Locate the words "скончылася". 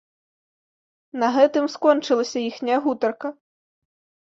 1.75-2.39